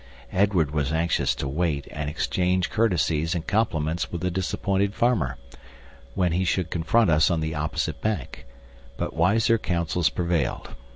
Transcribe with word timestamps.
Edward 0.33 0.71
was 0.71 0.91
anxious 0.91 1.35
to 1.35 1.47
wait 1.47 1.87
and 1.91 2.09
exchange 2.09 2.71
courtesies 2.71 3.35
and 3.35 3.45
compliments 3.45 4.11
with 4.11 4.21
the 4.21 4.31
disappointed 4.31 4.95
farmer, 4.95 5.37
when 6.15 6.31
he 6.31 6.43
should 6.43 6.71
confront 6.71 7.11
us 7.11 7.29
on 7.29 7.39
the 7.39 7.53
opposite 7.53 8.01
bank; 8.01 8.47
but 8.97 9.13
wiser 9.13 9.59
counsels 9.59 10.09
prevailed. 10.09 10.73